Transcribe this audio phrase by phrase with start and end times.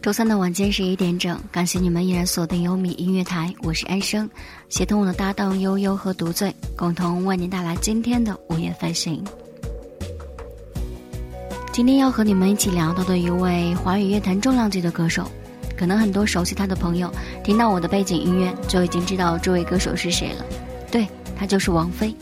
[0.00, 4.30] 周三的晚间十一点整，感谢你们依然锁定优米音乐台，我是安生，
[4.68, 9.22] 协同我的搭档悠悠和独醉，共同为您带来今天的午夜飞行。
[11.72, 15.28] 今天要和你们一起聊到的一位华语乐坛重量级的歌手，
[15.76, 17.12] 可能很多熟悉他的朋友
[17.42, 20.44] 听到我的背景音乐就已经知道这位歌手是谁了，
[20.92, 22.14] 对他就是王菲。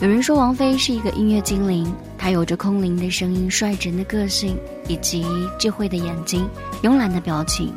[0.00, 1.90] 有人说王菲是一个音乐精灵，
[2.22, 4.54] 他有着空灵的声音、率真的个性
[4.86, 5.24] 以及
[5.58, 6.46] 智慧的眼睛、
[6.82, 7.72] 慵懒的表情，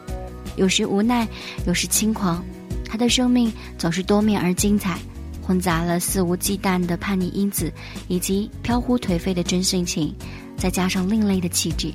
[0.57, 1.25] 有时无奈，
[1.65, 2.43] 有时轻狂。
[2.85, 4.99] 他的生命总是多面而精彩，
[5.41, 7.71] 混杂了肆无忌惮的叛逆因子，
[8.09, 10.13] 以及飘忽颓废的真性情，
[10.57, 11.93] 再加上另类的气质，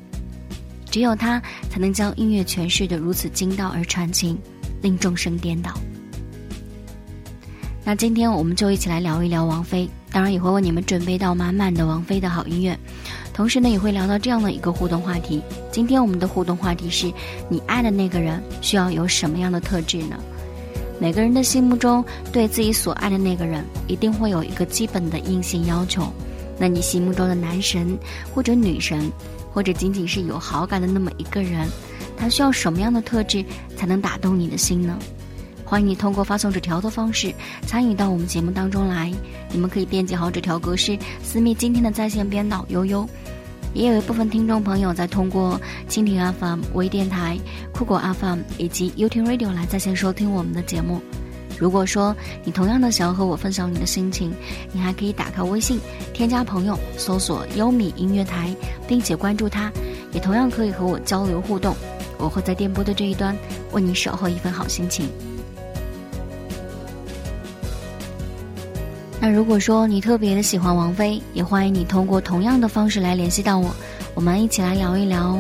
[0.91, 1.39] 只有他
[1.69, 4.39] 才能将音乐诠释得如此精到而传情，
[4.81, 5.79] 令众生颠倒。
[7.85, 9.87] 那今天我们就一起来聊一聊王菲。
[10.19, 12.77] 当然也会为你们准备到满满的王菲的好音乐，
[13.33, 15.41] 同时呢也会聊到这样的一个互动话题。
[15.71, 17.07] 今天我们的互动话题是
[17.49, 20.19] 你爱的那个人需要有什么样的特质呢？
[20.99, 26.13] 每个人的心目中对自己所爱的那个人一定会有一个基本的硬性要求。
[26.59, 27.97] 那你心目中的男神
[28.35, 29.13] 或者女神，
[29.53, 31.69] 或者仅仅是有好感的那么一个人，
[32.17, 33.45] 他需要什么样的特质
[33.77, 34.99] 才能打动你的心呢？
[35.69, 37.31] 欢迎你通过发送纸条的方式
[37.67, 39.13] 参与到我们节目当中来。
[39.53, 43.07] 你们可以编辑好纸条格式，私密今天的在线编导悠悠。
[43.75, 47.39] 也有一部分听众朋友在通过蜻蜓 FM、微电台、
[47.71, 51.03] 酷狗 FM 以及 YouTube Radio 来在线收听我们的节目。
[51.59, 54.33] 如果说你同样的想要和我分享你的心情，
[54.73, 55.79] 你还可以打开微信，
[56.15, 58.57] 添加朋友，搜索“优米音乐台”，
[58.89, 59.71] 并且关注它，
[60.13, 61.77] 也同样可以和我交流互动。
[62.19, 63.37] 我会在电波的这一端
[63.73, 65.09] 为你守候一份好心情。
[69.21, 73.75] 那如果说你特别的喜欢王菲，也欢迎你通过同样的方式来联系到我，
[74.15, 75.37] 我们一起来聊一聊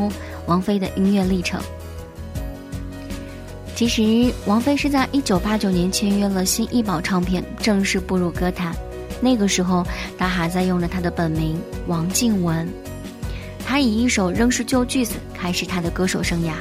[0.47, 1.61] 王菲的音乐历程。
[3.77, 8.75] 其实，王菲是在一九八九年签约了新艺宝唱片，正式步入歌坛。
[9.21, 9.87] 那个时候，
[10.19, 11.57] 她还在用着她的本名
[11.87, 12.67] 王静雯。
[13.69, 16.55] 他以一首《仍是旧句子》开始他的歌手生涯。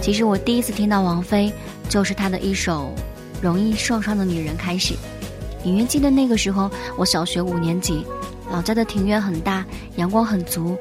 [0.00, 1.52] 其实，我第一次听到王菲，
[1.88, 2.94] 就是他的一首
[3.42, 4.94] 《容易受伤的女人》开始。
[5.64, 8.06] 隐约记得那个时候，我小学五年级，
[8.48, 10.78] 老家的庭院很大，阳光很足，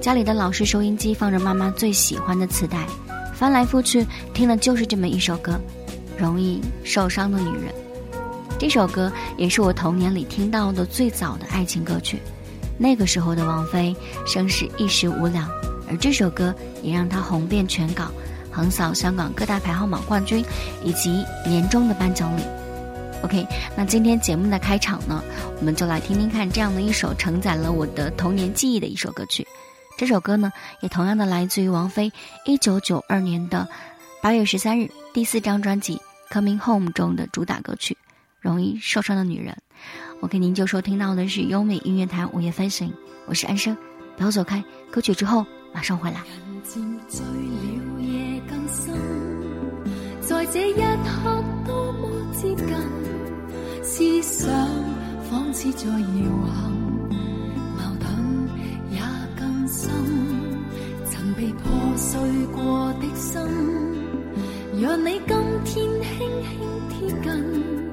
[0.00, 2.86] 家里的老式收音机放着妈妈最喜欢的磁带，
[3.34, 4.02] 翻来覆去
[4.32, 5.60] 听的就是这么一首歌，
[6.18, 7.70] 《容易受伤的女人》。
[8.58, 12.18] 这首歌也是我童年里听到的最早的爱情歌曲。
[12.78, 13.94] 那个时候的王菲
[14.26, 15.48] 声势一时无两，
[15.88, 18.12] 而这首歌也让她红遍全港，
[18.52, 20.44] 横扫香港各大排行榜冠军
[20.84, 22.42] 以及年终的颁奖礼。
[23.22, 25.24] OK，那今天节目的开场呢，
[25.58, 29.46] 我们就来听听看这样的一首承载了我的童年记忆的一首歌曲。
[29.96, 32.12] 这首歌呢，也同样的来自于王菲
[32.44, 33.66] 一九九二年的
[34.22, 35.98] 八月十三日第四张专辑
[36.34, 37.94] 《Coming Home》中的主打歌曲
[38.38, 39.54] 《容易受伤的女人》。
[40.22, 42.90] OK，您就收听到的是优美音乐台午夜飞行，
[43.26, 43.76] 我是安生，
[44.16, 45.44] 不要走开，歌曲之后
[45.74, 46.24] 马上回来。
[50.22, 52.66] 在这一刻多么接近。
[53.82, 54.50] 思想
[55.30, 55.96] 仿似在摇
[56.46, 56.72] 撼，
[57.76, 58.08] 矛盾
[58.90, 58.98] 也
[59.38, 59.90] 更深。
[61.04, 62.18] 曾被破碎
[62.52, 63.40] 过的心，
[64.80, 67.85] 让你今天轻轻贴近，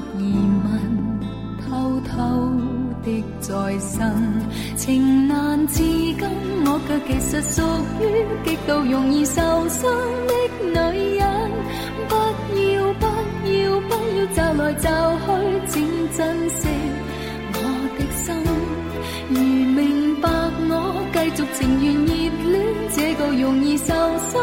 [0.00, 0.34] 及疑
[0.64, 0.72] 问，
[1.66, 2.14] 偷偷
[3.04, 3.96] 的再生。
[4.76, 6.18] 情难自禁，
[6.64, 7.62] 我却其实属
[8.00, 8.02] 于
[8.44, 9.90] 极度容易受伤
[10.26, 11.22] 的女人。
[12.08, 12.14] 不
[12.58, 13.04] 要不
[13.46, 15.26] 要不要找来找去，
[15.68, 15.74] 请
[16.16, 16.68] 珍惜
[17.52, 17.56] 我
[17.96, 18.24] 的心。
[19.28, 20.28] 如明白
[20.68, 20.72] 我，
[21.12, 22.08] 继续情愿热
[22.52, 22.54] 恋
[22.94, 24.40] 这个容易受伤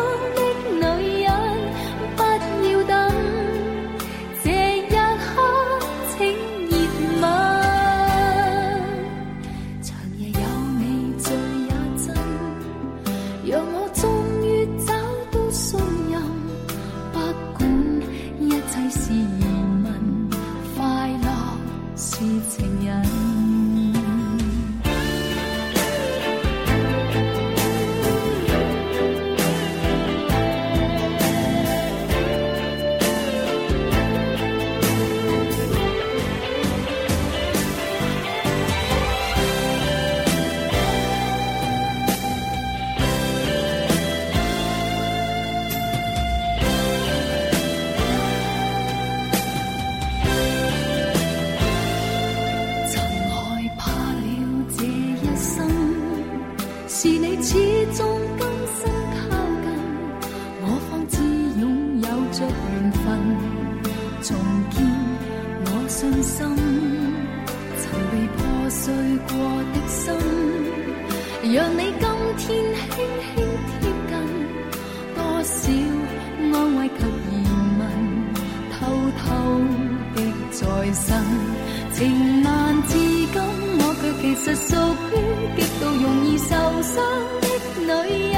[82.24, 84.70] 情难自禁，我却其实属
[85.12, 85.14] 于
[85.58, 86.96] 极度容易受伤
[87.42, 87.46] 的
[87.80, 87.88] 女
[88.32, 88.38] 人。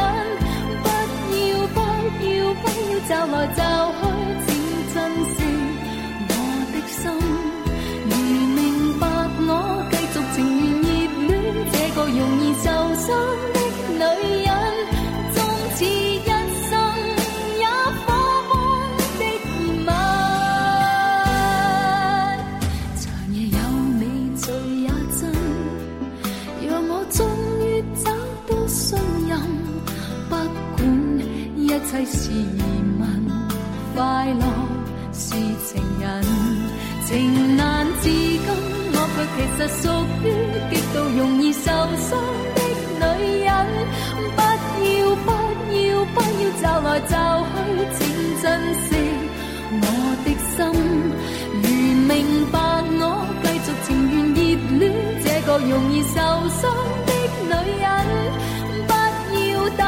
[0.82, 0.90] 不
[1.38, 1.78] 要不
[2.26, 2.34] 要
[2.64, 3.62] 不要找来找
[3.94, 4.02] 去，
[4.48, 4.50] 请
[4.92, 4.96] 珍
[5.36, 5.38] 惜
[6.30, 6.34] 我
[6.74, 6.98] 的心。
[8.10, 8.12] 如
[8.56, 8.58] 明
[9.00, 9.04] 白
[9.46, 9.50] 我，
[9.92, 10.36] 继续情
[10.82, 10.84] 愿
[11.28, 12.66] 热恋这个容易受
[13.06, 13.08] 伤
[34.26, 34.44] 快乐
[35.14, 35.36] 是
[35.68, 36.24] 情人，
[37.06, 38.42] 情难自禁。
[38.92, 39.86] 我却其实属
[40.24, 40.26] 于
[40.72, 42.10] 极度容易受伤
[42.56, 42.58] 的
[42.98, 43.06] 女
[43.46, 43.48] 人，
[44.36, 44.42] 不
[44.82, 45.30] 要不
[45.78, 45.86] 要
[46.16, 47.14] 不要找来找
[47.46, 47.54] 去，
[47.94, 48.02] 请
[48.42, 48.44] 珍
[48.82, 48.90] 惜
[49.70, 49.86] 我
[50.26, 50.58] 的心。
[51.62, 51.64] 如
[52.08, 52.12] 明
[52.52, 52.58] 白
[52.98, 53.02] 我，
[53.44, 54.40] 继续情愿热
[54.80, 54.84] 恋
[55.24, 56.18] 这个容易受
[56.50, 56.66] 伤
[57.06, 57.10] 的
[57.46, 57.86] 女人，
[58.88, 58.92] 不
[59.52, 59.82] 要等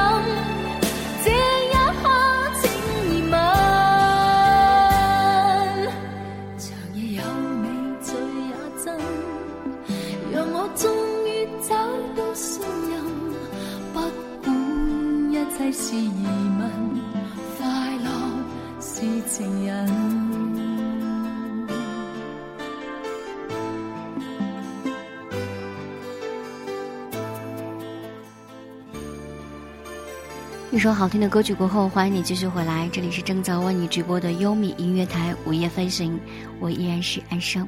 [15.80, 16.24] 是疑
[16.60, 16.72] 问，
[17.58, 18.10] 快乐
[18.80, 19.86] 是情人。
[30.72, 36.20] 一首好听的歌曲过后，欢迎你继续回来，这里是正在为你直播的优米音乐台午夜飞行，
[36.60, 37.68] 我依然是安生。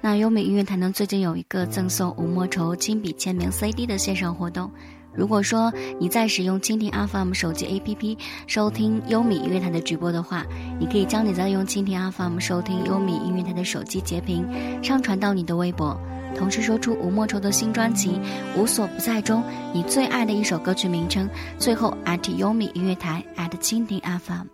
[0.00, 4.70] 那优米音乐台呢，最近有一个赠送吴莫愁亲笔签名 CD 的线上活动。
[5.14, 8.16] 如果说你在使用蜻蜓 FM 手机 APP
[8.46, 10.44] 收听优米音乐台的直播的话，
[10.80, 14.46] 你可以将你在用蜻蜓 FM 收听优米音乐台的手机截屏
[14.82, 15.98] 上传到你的微博，
[16.34, 18.18] 同时说出吴莫愁的新专辑
[18.58, 19.42] 《无所不在》中
[19.74, 24.46] 你最爱的一首歌曲名称，最后 at 优米音乐台 at 蜻蜓 FM，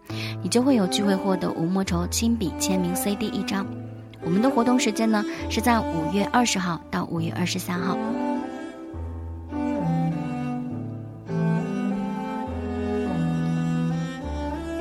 [0.42, 3.64] 你就会有机会获得吴莫愁亲笔签名 CD 一张。
[4.24, 7.96] 我们的活动时间呢是在五月二十号到五月二十三号。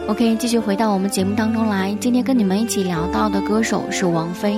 [0.07, 1.93] OK，继续回到我们节目当中来。
[1.99, 4.57] 今天跟你们一起聊到的歌手是王菲。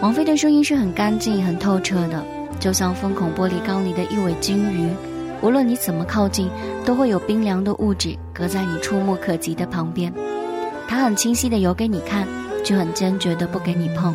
[0.00, 2.24] 王菲的声音是很干净、很透彻的，
[2.58, 4.88] 就像封孔玻璃缸里的一尾金鱼，
[5.42, 6.48] 无论你怎么靠近，
[6.82, 10.10] 都会有冰凉的物质隔在你触目可及的旁边。
[10.88, 12.26] 它很清晰的游给你看，
[12.64, 14.14] 却很坚决的不给你碰。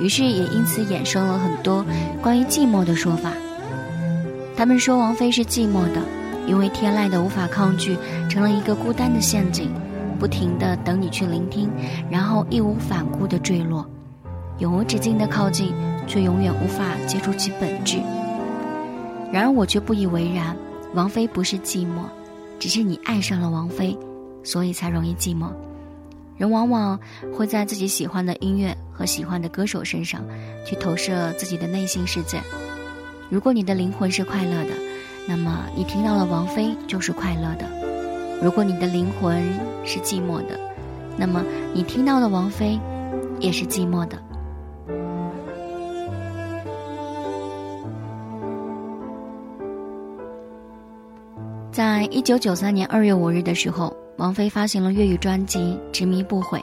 [0.00, 1.84] 于是也因此衍生了很多
[2.22, 3.30] 关于寂寞的说法。
[4.56, 6.00] 他们说王菲是寂寞的。
[6.46, 7.96] 因为天籁的无法抗拒，
[8.28, 9.70] 成了一个孤单的陷阱，
[10.18, 11.70] 不停的等你去聆听，
[12.10, 13.86] 然后义无反顾的坠落，
[14.58, 15.72] 永无止境的靠近，
[16.06, 17.98] 却永远无法接触其本质。
[19.32, 20.56] 然而我却不以为然，
[20.94, 22.02] 王菲不是寂寞，
[22.58, 23.96] 只是你爱上了王菲，
[24.42, 25.46] 所以才容易寂寞。
[26.36, 26.98] 人往往
[27.32, 30.22] 会在自己喜欢的音乐和喜欢的歌手身上，
[30.66, 32.40] 去投射自己的内心世界。
[33.30, 34.91] 如果你的灵魂是快乐的。
[35.28, 37.66] 那么你听到了王菲就是快乐的，
[38.42, 39.42] 如果你的灵魂
[39.84, 40.58] 是寂寞的，
[41.16, 42.78] 那么你听到的王菲
[43.38, 44.18] 也是寂寞的。
[51.70, 55.58] 在一九九三年二月五日的时候，王菲发行了粤语专辑
[55.90, 56.58] 《执迷不悔》，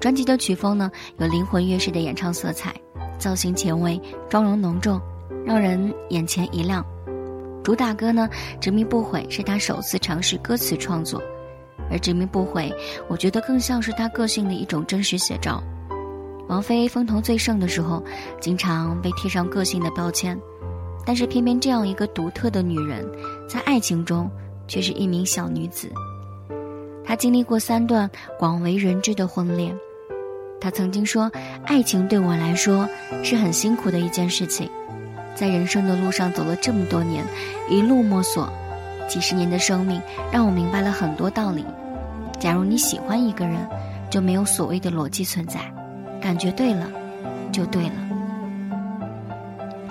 [0.00, 2.74] 专辑的曲风呢有灵魂乐式的演唱色彩，
[3.18, 5.00] 造型前卫，妆容浓重，
[5.44, 6.84] 让人眼前一亮。
[7.62, 8.28] 主打歌呢，
[8.58, 11.22] 《执迷不悔》是他首次尝试歌词创作，
[11.90, 12.70] 而《执迷不悔》，
[13.08, 15.62] 我觉得更像是他个性的一种真实写照。
[16.48, 18.02] 王菲风头最盛的时候，
[18.40, 20.36] 经常被贴上个性的标签，
[21.06, 23.08] 但是偏偏这样一个独特的女人，
[23.48, 24.28] 在爱情中
[24.66, 25.88] 却是一名小女子。
[27.04, 29.76] 她经历过三段广为人知的婚恋，
[30.60, 31.30] 她曾经说
[31.64, 32.88] ：“爱情对我来说
[33.22, 34.68] 是很辛苦的一件事情。”
[35.34, 37.24] 在人生的路上走了这么多年，
[37.68, 38.52] 一路摸索，
[39.08, 41.64] 几十年的生命让我明白了很多道理。
[42.38, 43.56] 假如你喜欢一个人，
[44.10, 45.60] 就没有所谓的逻辑存在，
[46.20, 46.86] 感觉对了，
[47.50, 47.94] 就对了。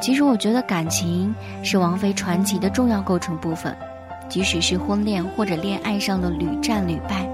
[0.02, 1.34] 其实我觉得感情
[1.64, 3.76] 是王菲传奇的重要构成部分，
[4.28, 7.28] 即使是婚恋或者恋爱上的屡战屡败，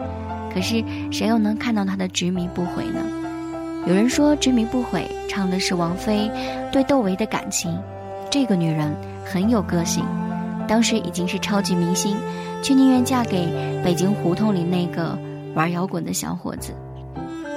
[0.53, 3.01] 可是谁又能看到她的执迷不悔呢？
[3.85, 6.29] 有人说《执迷不悔》唱的是王菲
[6.71, 7.73] 对窦唯的感情，
[8.39, 10.05] 这个女人很有个性，
[10.67, 12.15] 当时已经是超级明星，
[12.61, 13.47] 却宁愿嫁给
[13.83, 15.17] 北京胡同里那个
[15.55, 16.71] 玩摇滚的小伙子。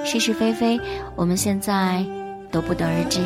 [0.03, 0.81] 是是非非，
[1.15, 2.03] 我们现在
[2.51, 3.21] 都不得而知，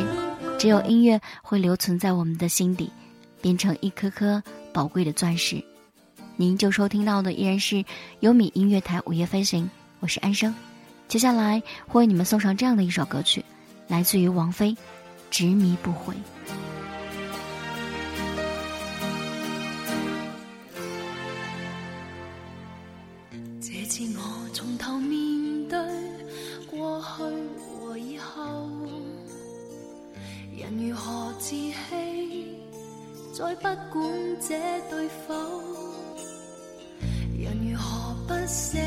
[0.58, 2.92] 只有音乐会留存在我们的心底，
[3.40, 5.64] 变成一颗颗宝贵的钻石。
[6.36, 7.82] 您就收听到的依然是
[8.20, 9.68] 优米音乐台午夜飞行，
[10.00, 10.54] 我是安生。
[11.08, 13.42] 接下来会为你们送上这样的一首歌曲，
[13.88, 14.72] 来自于王菲，
[15.30, 16.12] 《执迷不悔》。
[33.36, 33.62] 再不
[33.92, 34.02] 管
[34.40, 34.54] 这
[34.88, 35.34] 对否，
[37.36, 38.78] 人如何不舍。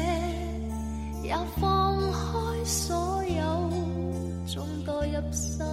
[1.21, 3.69] 也放开所有，
[4.47, 5.63] 总多入心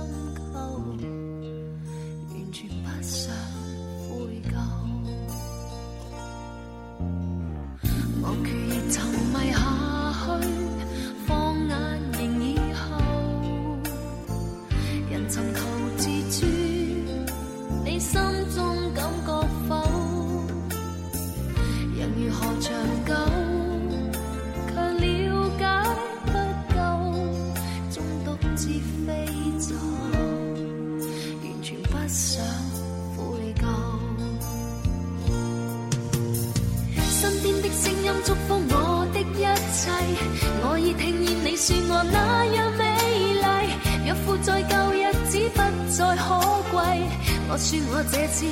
[47.66, 48.46] 说我这次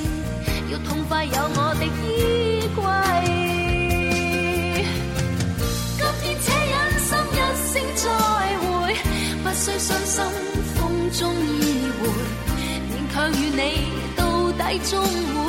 [0.69, 2.83] 要痛快，有我的衣柜。
[5.95, 7.39] 今天且忍心一
[7.71, 8.03] 声再
[8.59, 8.67] 会，
[9.41, 10.19] 不需伤心，
[10.75, 12.03] 风中依偎。
[12.91, 13.63] 勉强与你
[14.17, 14.19] 到
[14.51, 15.39] 底终会，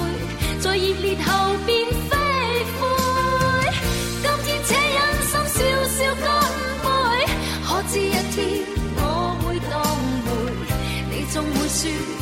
[0.60, 1.26] 在热烈后
[1.66, 1.74] 变
[2.06, 2.14] 飞
[2.78, 2.80] 灰。
[4.22, 4.96] 今天且忍
[5.26, 5.58] 心笑
[5.90, 6.24] 笑干
[6.84, 6.86] 杯，
[7.66, 8.62] 可知一天
[8.94, 9.02] 我
[9.42, 9.74] 会当
[10.22, 10.30] 回，
[11.10, 12.15] 你总会说。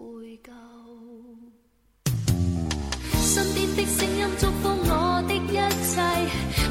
[0.00, 0.48] 悔疚。
[3.22, 5.36] 身边的声音祝福我的一
[5.92, 5.94] 切，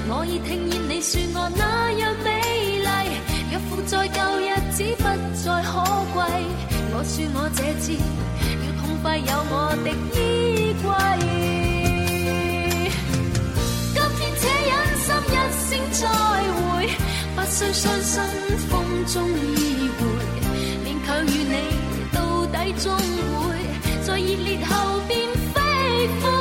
[0.09, 2.27] 我已听见你说我那样美
[2.81, 2.89] 丽。
[3.51, 5.03] 若负在旧日子不
[5.43, 5.71] 再可
[6.13, 6.17] 贵，
[6.91, 9.53] 我说我这次要痛快有我
[9.85, 10.17] 的衣
[10.81, 10.87] 柜。
[13.93, 16.03] 今天且忍心一声再
[16.57, 16.67] 会，
[17.35, 18.11] 不需伤心
[18.69, 18.71] 风
[19.05, 19.15] 中
[19.55, 19.57] 依
[19.99, 20.01] 偎，
[20.83, 21.55] 勉强与你
[22.73, 23.55] 终会
[24.05, 26.38] 在热烈后变飞灰。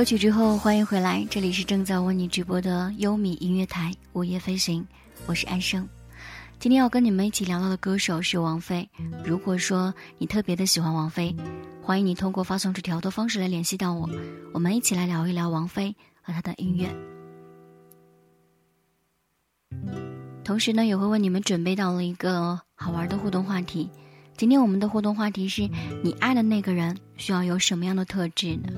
[0.00, 4.82] 歌曲之后，欢迎回来，这里是正在为你直播的优米音乐台午夜飞行，
[5.26, 5.86] 我是安生。
[6.58, 8.88] 今天要跟你们一起聊到的歌手是王菲。
[9.22, 11.36] 如果说你特别的喜欢王菲，
[11.82, 14.08] 欢迎你通过发送纸条的方式来联系到我，
[14.54, 16.88] 我们一起来聊一聊王菲和她的音乐。
[20.42, 23.90] 同时呢，也会为你们准备到了一个好玩的互动话题，
[24.34, 25.68] 今天我们的互动话题是
[26.02, 28.72] 你爱的那个人需要有什么样的特质呢？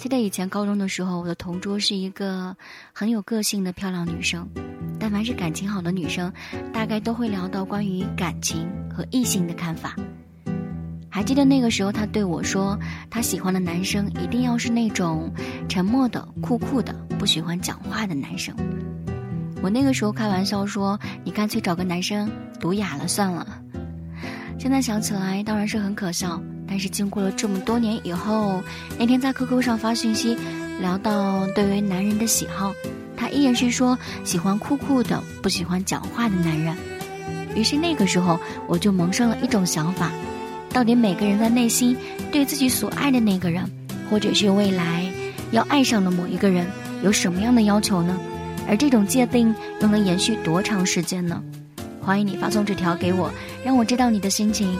[0.00, 2.56] 记得以前高中的时候，我的同桌是一个
[2.90, 4.48] 很有个性的漂亮女生。
[4.98, 6.32] 但凡是感情好的女生，
[6.72, 9.94] 大概都会聊到关于感情和异性的看法。
[11.10, 12.78] 还记得那个时候，她对我说，
[13.10, 15.30] 她喜欢的男生一定要是那种
[15.68, 18.56] 沉默的、酷酷的、不喜欢讲话的男生。
[19.60, 22.26] 我那个时候开玩笑说：“你干脆找个男生
[22.58, 23.46] 读哑了算了。”
[24.58, 26.42] 现在想起来，当然是很可笑。
[26.70, 28.62] 但是经过了这么多年以后，
[28.96, 30.38] 那天在 QQ 上发信息，
[30.80, 32.72] 聊到对于男人的喜好，
[33.16, 36.76] 他依然是说喜欢酷酷的、不喜欢讲话的男人。
[37.56, 40.12] 于是那个时候，我就萌生了一种想法：
[40.72, 41.96] 到底每个人在内心
[42.30, 43.68] 对自己所爱的那个人，
[44.08, 45.12] 或者是未来
[45.50, 46.64] 要爱上的某一个人，
[47.02, 48.16] 有什么样的要求呢？
[48.68, 51.42] 而这种界定又能延续多长时间呢？
[52.00, 53.28] 欢迎你发送纸条给我，
[53.64, 54.78] 让我知道你的心情。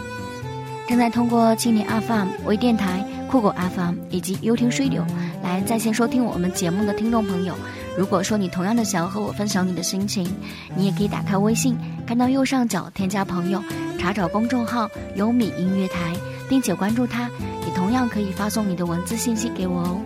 [0.90, 5.04] 正在通过青年 FM 微电台、酷狗 FM 以及 YouTube Radio
[5.40, 7.54] 来在线收听我们节目的听众朋友，
[7.96, 10.28] 如果说你同样的想要和我分享你的心情，
[10.74, 11.78] 你也可以打开微信，
[12.08, 13.62] 看到右上角添加朋友，
[14.00, 16.12] 查找公众号“优米音乐台”，
[16.50, 17.30] 并且关注它，
[17.68, 20.00] 也同样可以发送你的文字信息给我哦。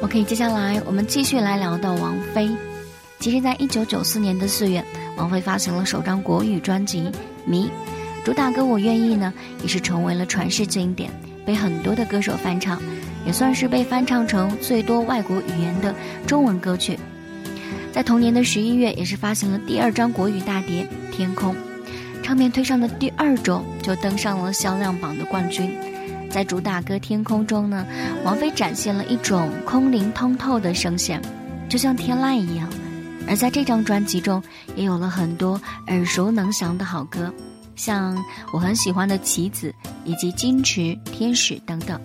[0.00, 2.48] OK，接下来我们继续来聊到王菲。
[3.18, 4.84] 其实，在一九九四年的四月。
[5.16, 7.02] 王菲发行了首张国语专辑
[7.44, 7.66] 《迷》，
[8.24, 11.10] 主打歌《我愿意》呢，也是成为了传世经典，
[11.46, 12.80] 被很多的歌手翻唱，
[13.24, 15.94] 也算是被翻唱成最多外国语言的
[16.26, 16.98] 中文歌曲。
[17.92, 20.84] 在同年的十一月，也是发行了第二张国语大碟
[21.16, 21.54] 《天空》，
[22.24, 25.72] 唱片推上的第二周就登上了销量榜的冠军。
[26.28, 27.86] 在主打歌《天空》中呢，
[28.24, 31.22] 王菲展现了一种空灵通透的声线，
[31.68, 32.68] 就像天籁一样。
[33.26, 34.42] 而在这张专辑中，
[34.76, 37.32] 也有了很多耳熟能详的好歌，
[37.74, 42.00] 像我很喜欢的《棋子》以及《矜持》《天使》等等，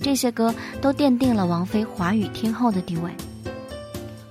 [0.00, 3.10] 这些歌都奠定了王菲华语天后的地位。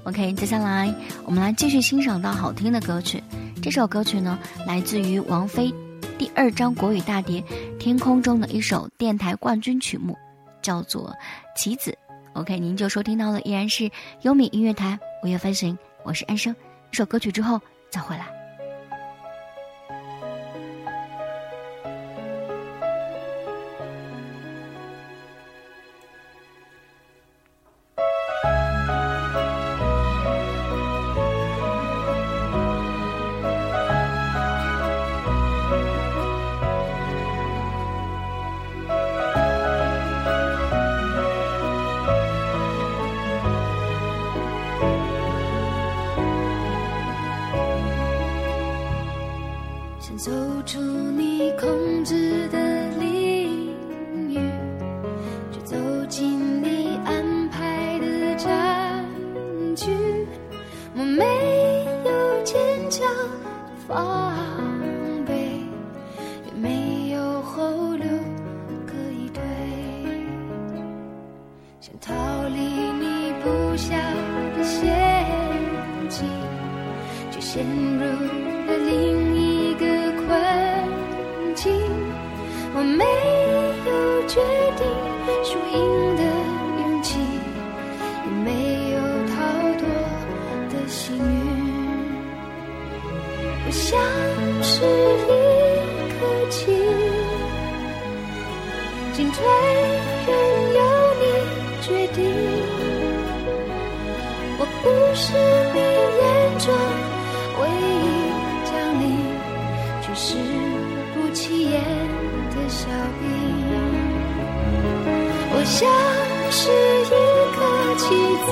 [0.03, 0.91] OK，接下来
[1.25, 3.21] 我们来继续欣赏到好听的歌曲。
[3.61, 5.71] 这首歌曲呢，来自于王菲
[6.17, 7.41] 第二张国语大碟
[7.77, 10.17] 《天空》中的一首电台冠军曲目，
[10.61, 11.13] 叫做
[11.61, 11.91] 《棋子》。
[12.39, 15.77] OK，您就收听到了，依然是优米音乐台五月飞行。
[16.09, 16.51] 我是安生，
[16.91, 18.38] 一首歌曲之后再回来。
[51.19, 51.69] 你控
[52.05, 52.58] 制的
[99.39, 100.31] 虽然
[100.75, 100.79] 由
[101.21, 101.23] 你
[101.81, 102.19] 决定
[104.59, 105.23] 我不是
[105.73, 105.77] 你
[106.19, 106.21] 眼
[106.59, 106.67] 中
[107.57, 107.97] 唯一
[108.65, 109.03] 降临
[110.01, 110.27] 只是
[111.13, 111.39] 不起
[111.71, 111.73] 眼
[112.49, 112.89] 的小
[113.21, 113.23] 兵
[115.51, 115.77] 我像
[116.51, 116.61] 是
[117.05, 117.07] 一
[117.55, 117.57] 颗
[117.97, 118.03] 棋
[118.45, 118.47] 子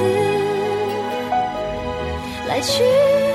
[2.47, 3.27] 来去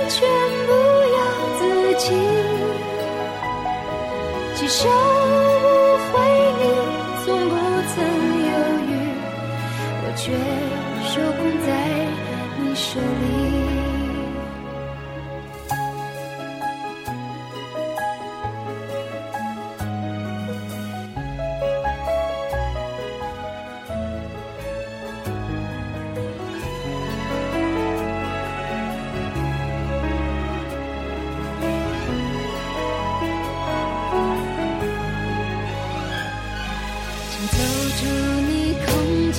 [38.13, 39.39] 入你控制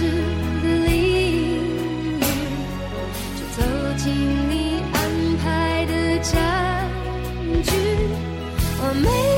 [0.64, 0.92] 的领
[2.20, 2.22] 域
[3.36, 3.62] 却走
[3.98, 4.04] 进
[4.50, 4.98] 你安
[5.38, 6.32] 排的家
[7.64, 7.72] 具
[8.80, 9.33] 我没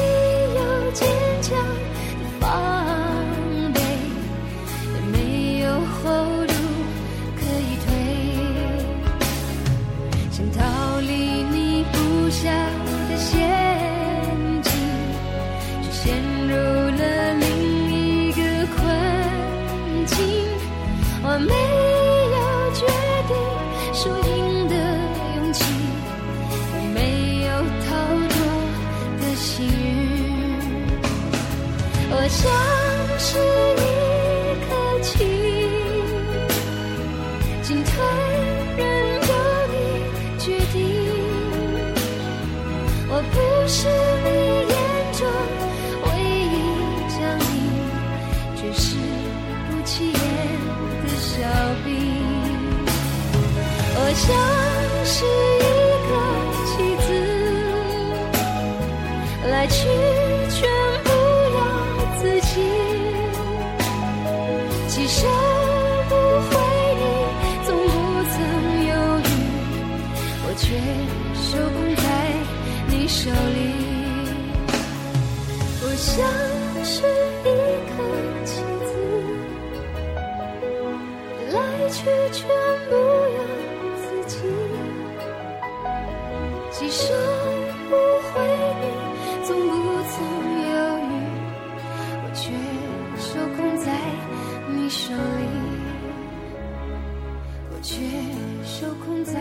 [98.26, 99.40] 却手控在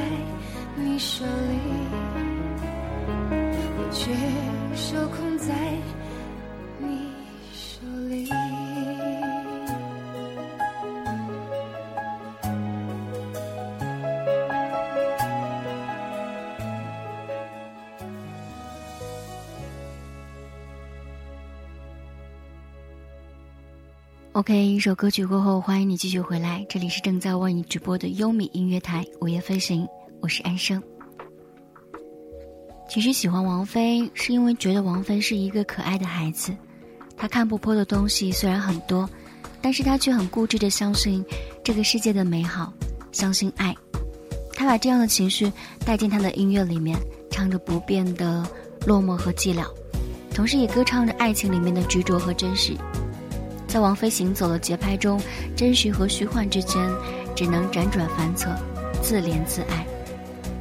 [0.77, 1.59] 你手里，
[3.77, 4.13] 我却
[4.77, 5.55] 手控在
[24.45, 29.89] OK，一首歌曲过后，欢迎你继续回来，这里是正在为你直播的优米音乐台午夜飞行，
[30.21, 30.83] 我是安生。
[32.87, 36.55] 其实喜欢王菲，是因为觉得王菲是一个可爱的孩子，
[37.17, 39.09] 她看不破的东西虽然很多，
[39.63, 41.25] 但是她却很固执的相信
[41.65, 42.71] 这个世界的美好，
[43.13, 43.75] 相信爱。
[44.53, 45.51] 她把这样的情绪
[45.87, 46.99] 带进她的音乐里面，
[47.31, 48.47] 唱着不变的
[48.87, 49.65] 落寞和寂寥，
[50.35, 52.77] 同时也歌唱着爱情里面的执着和真实。
[53.75, 55.21] 在王菲行走的节拍中，
[55.57, 56.81] 真实和虚幻之间，
[57.35, 58.49] 只能辗转反侧，
[59.03, 59.85] 自怜自爱。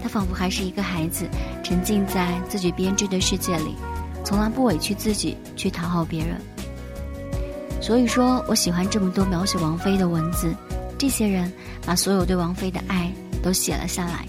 [0.01, 1.27] 她仿佛还是一个孩子，
[1.63, 3.75] 沉浸在自己编织的世界里，
[4.25, 6.41] 从来不委屈自己去讨好别人。
[7.79, 10.51] 所以说我喜欢这么多描写王菲的文字，
[10.97, 11.53] 这些人
[11.85, 14.25] 把所有对王菲的爱都写了下来。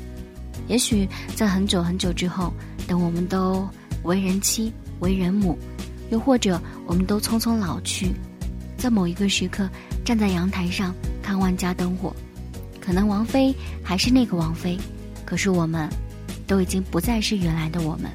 [0.69, 2.53] 也许在很久很久之后，
[2.87, 3.67] 等我们都
[4.03, 4.71] 为人妻、
[5.01, 5.59] 为人母，
[6.11, 8.13] 又或者我们都匆匆老去。
[8.77, 9.69] 在某一个时刻，
[10.05, 12.15] 站在阳台上看万家灯火，
[12.81, 14.79] 可能王菲还是那个王菲，
[15.25, 15.89] 可是我们，
[16.47, 18.11] 都已经不再是原来的我们。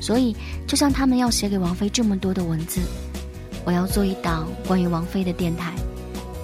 [0.00, 0.34] 所以，
[0.66, 2.80] 就像他们要写给王菲这么多的文字，
[3.64, 5.74] 我要做一档关于王菲的电台，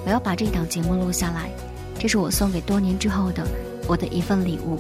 [0.05, 1.51] 我要把这档节目录下来，
[1.99, 3.47] 这是我送给多年之后的
[3.89, 4.79] 我的一份礼物。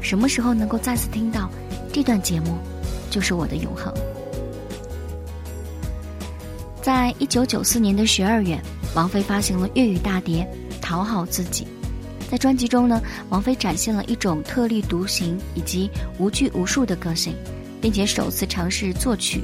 [0.00, 1.50] 什么时候能够再次听到
[1.92, 2.58] 这段节目，
[3.10, 3.92] 就是我的永恒。
[6.86, 8.56] 在一九九四年的十二月，
[8.94, 10.48] 王菲发行了粤语大碟
[10.80, 11.64] 《讨好自己》。
[12.30, 17.34] 在专辑中呢，王菲展现了一种特立独行以及无拘无束的个性，
[17.80, 19.42] 并且首次尝试作曲。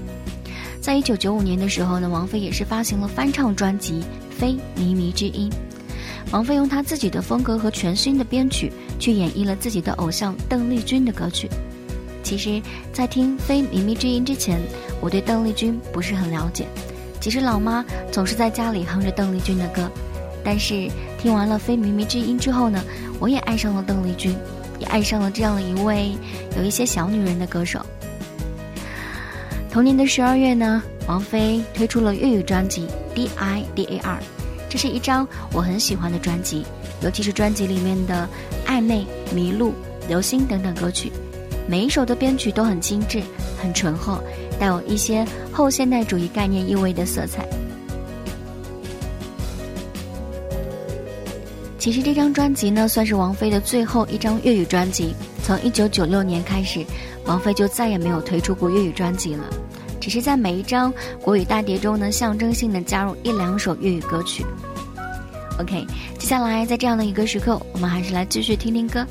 [0.80, 3.94] 在一九九五年的时候呢，王菲也是发行了翻唱专辑
[4.30, 5.50] 《非靡靡之音》。
[6.30, 11.50] 王菲用她自己的风格和全新的编曲，去演绎了自己的偶像邓丽君的歌曲。
[12.22, 14.60] 其实，在听《非靡靡之音》之前，
[15.00, 16.68] 我对邓丽君不是很了解。
[17.22, 19.88] 其实老妈总是在家里哼着邓丽君的歌，
[20.42, 22.82] 但是听完了《非靡靡之音》之后呢，
[23.20, 24.36] 我也爱上了邓丽君，
[24.80, 26.18] 也爱上了这样一位
[26.56, 27.80] 有一些小女人的歌手。
[29.70, 34.18] 同年的十二月呢，王菲推出了粤语专辑《D I D A R》，
[34.68, 36.64] 这是一张我很喜欢的专辑，
[37.02, 38.28] 尤其是专辑里面的
[38.68, 39.68] 《暧昧》《迷路》
[40.08, 41.12] 《流星》等等歌曲，
[41.68, 43.22] 每一首的编曲都很精致、
[43.62, 44.18] 很醇厚。
[44.62, 47.44] 带有一些后现代主义概念意味的色彩。
[51.80, 55.16] 其实这张专辑呢，算是王菲的最后一张粤语专辑。
[55.42, 56.86] 从一九九六年开始，
[57.26, 59.42] 王菲就再也没有推出过粤语专辑了，
[60.00, 64.46] 只是在每一张国语大碟中呢，象征性的加入一两首粤语歌曲。
[65.58, 65.84] OK，
[66.20, 69.04] 接下来在这样的一个时刻，我们还是来继续听听歌。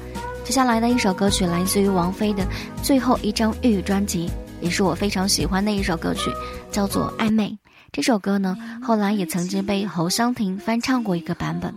[0.45, 2.47] 接下来的一首歌曲来自于王菲的
[2.81, 4.31] 最后一张粤语专辑。
[4.61, 6.31] 也是我非常喜欢的一首歌曲，
[6.71, 7.49] 叫做《暧昧》。
[7.91, 11.73] 这首歌呢，后来也曾经被侯湘婷翻唱过一个版本。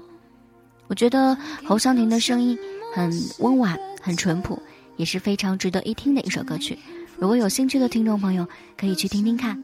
[0.87, 2.57] 我觉得侯湘婷的声音
[2.95, 4.63] 很温婉、很淳朴，
[4.97, 6.79] 也是非常值得一听的一首歌曲。
[7.19, 9.61] 如果有兴趣的听众朋友，可以去听听看。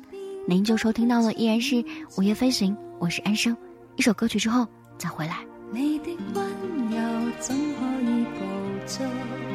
[0.48, 1.76] 您就收听到了，依然是
[2.16, 3.56] 《午夜飞行》，我是安生。
[3.96, 4.66] 一首歌曲之后
[4.98, 5.38] 再回来。
[5.72, 6.44] 你的温
[6.90, 8.40] 柔怎可以捕
[8.87, 9.49] 捉？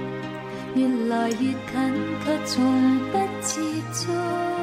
[0.76, 1.56] 越来越近，
[2.24, 3.62] 却从不接
[3.94, 4.55] 触。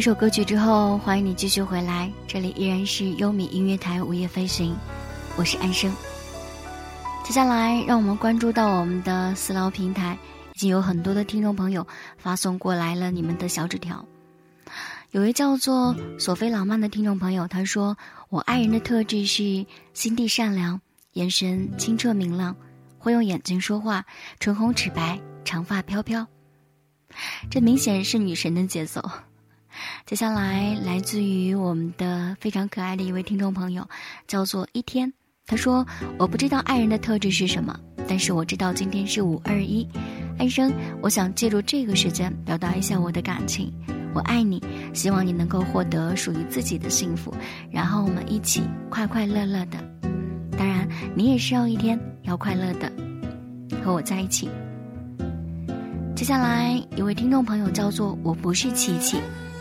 [0.00, 4.74] 一首歌曲之后，欢迎你继续回来，这里依然是优米音乐台午夜飞行，
[5.36, 5.94] 我是安生。
[7.22, 10.16] 接下来，让我们关注到我们的私聊平台，
[10.54, 11.86] 已经有很多的听众朋友
[12.16, 14.02] 发送过来了你们的小纸条。
[15.10, 17.94] 有位叫做索菲老曼的听众朋友，他说
[18.30, 20.80] ：“我爱人的特质是心地善良，
[21.12, 22.56] 眼神清澈明亮，
[22.98, 24.06] 会用眼睛说话，
[24.38, 26.26] 唇红齿白，长发飘飘。”
[27.50, 29.02] 这明显是女神的节奏。
[30.06, 33.88] 接下来，来自于我们的非常可爱的一位听众朋友，
[34.26, 35.12] 叫做一天。
[35.46, 35.84] 他说
[36.16, 39.84] ：“我不知道爱人的特质是什么，但是我知道今天是五二一，
[40.38, 43.72] 安生，我想借助这个时间表达一下我的感情。
[44.14, 44.62] 我爱你，
[44.94, 47.34] 希望你能够获得属于自己的幸福，
[47.68, 49.78] 然后我们一起快快乐乐的。
[50.56, 52.92] 当然，你也需要一天要快乐的，
[53.82, 54.48] 和我在一起。”
[56.20, 59.16] 接下来一位听众朋友叫做我不是琪琪，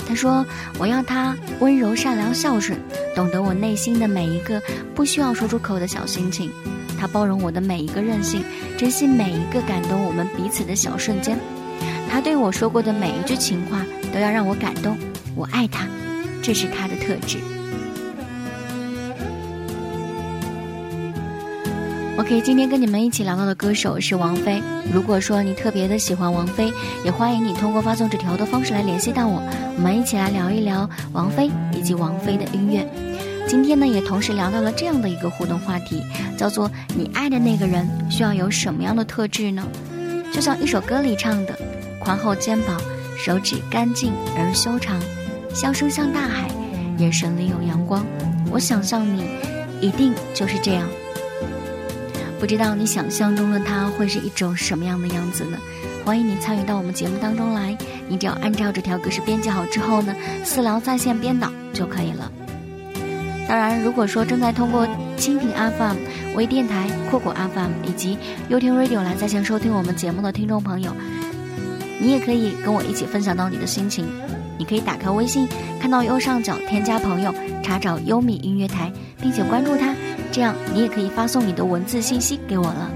[0.05, 0.45] 他说
[0.77, 2.77] 我要他温柔善良孝顺，
[3.15, 4.61] 懂得我内心的每一个
[4.93, 6.51] 不需要说出口的小心情，
[6.99, 8.43] 他包容我的每一个任性，
[8.77, 11.39] 珍惜每一个感动我们彼此的小瞬间，
[12.11, 14.97] 他对我说过的每一句情话都要让我感动，
[15.37, 15.87] 我爱他，
[16.43, 17.37] 这是他的特质。
[22.19, 24.61] OK，今天跟你们一起聊到的歌手是王菲。
[24.91, 26.69] 如果说你特别的喜欢王菲，
[27.05, 29.41] 也欢迎你通过发送纸条的方式来联系到我，
[29.77, 32.85] 我们一起来聊一聊王菲以及王菲的音乐。
[33.47, 36.03] 今天呢，也同时聊到了这样的一个互动话题，
[36.37, 39.65] 叫做“你爱的那个人需要有什么样的特质呢？”
[40.33, 41.57] 就像一首歌里唱的
[42.03, 42.81] ：“宽厚肩膀，
[43.17, 44.99] 手指干净而修长，
[45.53, 46.49] 笑声像大海，
[46.97, 48.05] 眼神里有阳光。”
[48.51, 49.23] 我想象你，
[49.79, 50.85] 一定就是这样。
[52.39, 55.57] 不知道你想象中的他会是一种什么样的样子呢？
[56.05, 62.31] 欢迎你参与到我们节目当中来，你只要按照这条格式编辑好之后呢，私聊在线编导就可以了。
[63.47, 65.97] 当然，如果说正在通过蜻蜓 FM、
[66.35, 70.95] 微电台、酷狗 FM 以及优听 Radio 来在线收听我们节目的听众朋友，
[71.99, 74.07] 你也可以跟我一起分享到你的心情。
[74.57, 75.47] 你可以打开微信，
[75.79, 79.88] 看到右上角添加朋友，查找优米音乐台，并且关注它。
[80.31, 82.91] 这样，你也可以发送你的文字信息给我了。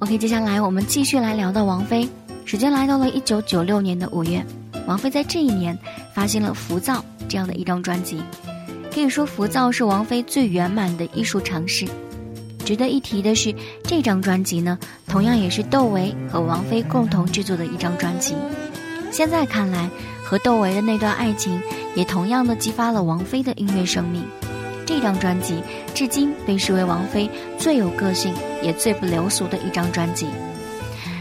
[0.00, 2.08] OK，接下来我们继续来聊到王菲。
[2.44, 4.44] 时间来到了一九九六年的五月，
[4.86, 5.78] 王菲在这一年
[6.12, 8.20] 发行了《浮躁》这样的一张专辑。
[8.92, 11.86] 可以说，《浮躁》是王菲最圆满的艺术尝试。
[12.64, 18.34] 值得一提的是，这张专辑呢，同样也是窦唯和王菲共同制作的一张专辑。
[19.10, 19.90] 现在看来，
[20.24, 21.60] 和窦唯的那段爱情，
[21.94, 24.22] 也同样的激发了王菲的音乐生命。
[24.86, 25.62] 这张专辑
[25.94, 30.26] 至今被视为王菲最有个性也最不流俗的一张专辑。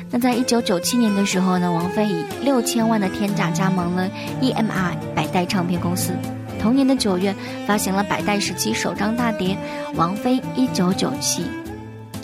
[0.10, 4.10] 那在一九九七年的时候呢，王菲以六千万的天价加盟了
[4.42, 6.14] EMI 百代唱片公司。
[6.62, 9.58] 同年的九月，发行了百代时期首张大碟
[9.95, 11.43] 《王菲一九九七》，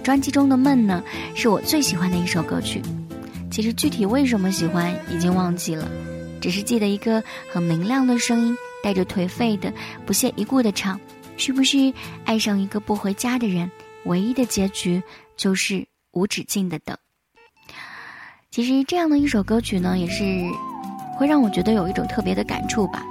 [0.03, 2.81] 专辑中的《梦》呢，是我最喜欢的一首歌曲。
[3.49, 5.89] 其实具体为什么喜欢已经忘记了，
[6.39, 9.73] 只是记得一个很明亮的声音，带着颓废的、
[10.05, 10.99] 不屑一顾的唱
[11.35, 11.91] ：“是不是
[12.23, 13.71] 爱上一个不回家的人，
[14.05, 15.01] 唯一的结局
[15.35, 16.95] 就是无止境的等？”
[18.51, 20.23] 其实这样的一首歌曲呢，也是
[21.17, 23.03] 会让我觉得有一种特别的感触吧。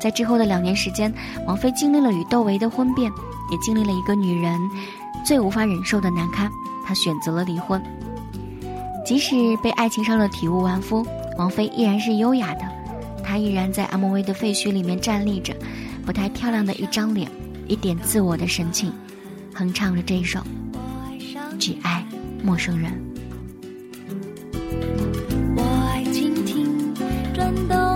[0.00, 1.12] 在之后的两年时间，
[1.46, 3.12] 王菲经历了与窦唯的婚变，
[3.52, 4.58] 也经历了一个女人
[5.24, 6.50] 最无法忍受的难堪，
[6.84, 7.82] 她选择了离婚。
[9.04, 12.62] 即使被爱情伤得体无完肤，王菲依然是优雅的，
[13.22, 15.54] 她依然在 MV 的废墟里面站立着，
[16.06, 17.30] 不太漂亮的一张脸，
[17.66, 18.92] 一点自我的神情，
[19.54, 20.38] 哼唱着这一首
[21.58, 22.04] 《只爱
[22.42, 22.90] 陌生人》。
[25.56, 26.94] 我爱倾听
[27.34, 27.89] 转动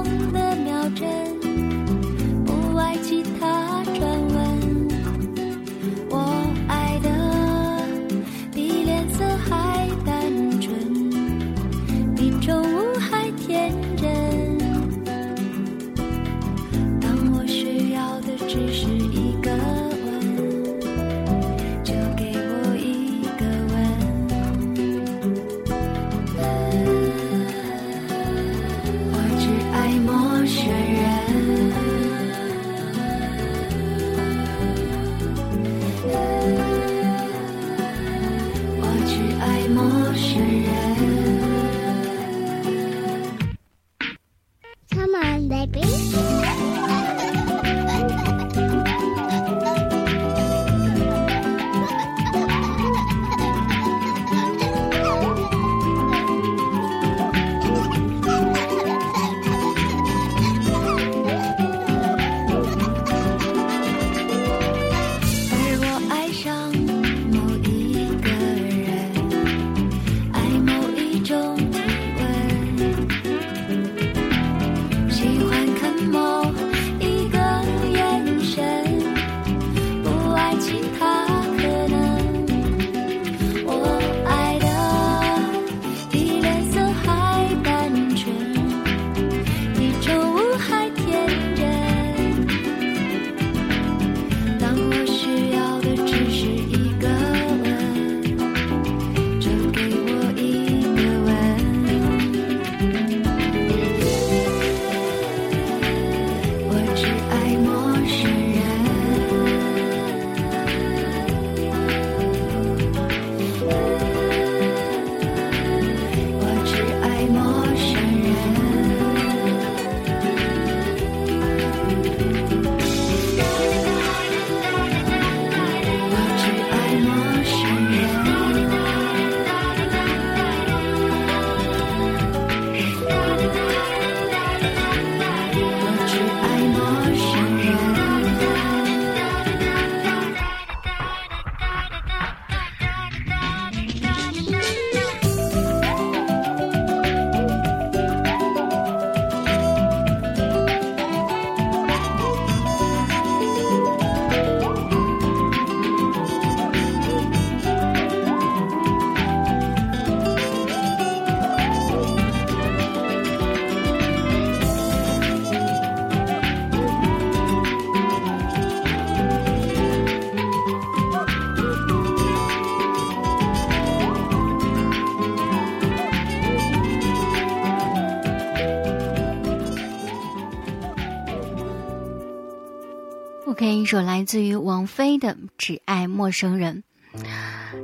[183.94, 186.82] 首来自于王菲的《只爱陌生人》。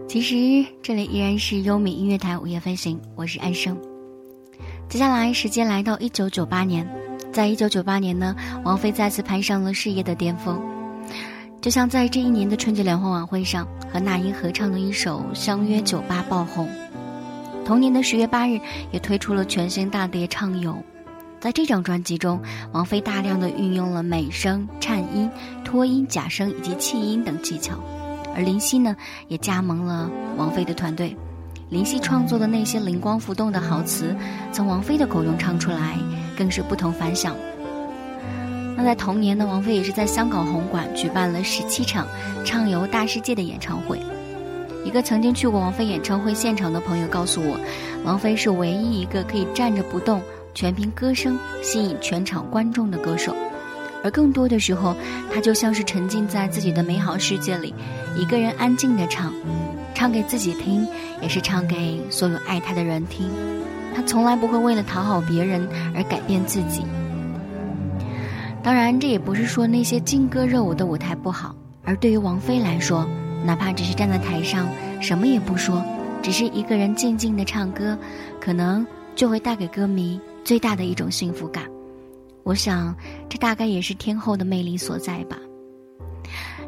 [0.08, 3.78] 其实这里依然是优米音乐台午夜飞行，我是安生。
[4.88, 6.84] 接下来时间来到一九九八年，
[7.32, 8.34] 在一九九八年呢，
[8.64, 10.60] 王菲再次攀上了事业的巅峰，
[11.60, 16.68] 就像在这一年的春节联欢晚会上和那英合唱的一首《相约酒吧》爆红。
[17.64, 18.58] 同年的十月八日，
[18.90, 20.72] 也推出了全新大碟《畅游》。
[21.40, 22.38] 在这张专辑中，
[22.70, 25.30] 王菲大量的运用了美声、颤音、
[25.64, 27.82] 拖音、假声以及气音等技巧，
[28.36, 28.94] 而林夕呢
[29.28, 31.16] 也加盟了王菲的团队。
[31.70, 34.14] 林夕创作的那些灵光浮动的好词，
[34.52, 35.96] 从王菲的口中唱出来，
[36.36, 37.34] 更是不同凡响。
[38.76, 42.06] 那在同年呢，王菲也是在香港红馆举办了十七场
[42.44, 43.98] 《畅游大世界》的演唱会。
[44.84, 47.58] 一个曾经去过王菲演唱会现场的朋友告诉我，
[48.04, 50.20] 王菲是唯一一个可以站着不动。
[50.54, 53.34] 全凭歌声吸引全场观众的歌手，
[54.02, 54.94] 而更多的时候，
[55.32, 57.74] 他就像是沉浸在自己的美好世界里，
[58.16, 59.32] 一个人安静的唱，
[59.94, 60.86] 唱给自己听，
[61.22, 63.30] 也是唱给所有爱他的人听。
[63.94, 66.82] 他从来不会为了讨好别人而改变自己。
[68.62, 73.06] 当然，这也不是说那些劲歌热舞的舞台不好，而对于王菲来说，
[73.44, 74.68] 哪怕只是站在台上
[75.00, 75.82] 什么也不说，
[76.22, 77.96] 只是一个人静静的唱歌，
[78.38, 78.86] 可能
[79.16, 80.20] 就会带给歌迷。
[80.44, 81.64] 最大的一种幸福感，
[82.42, 82.94] 我想
[83.28, 85.36] 这大概也是天后的魅力所在吧。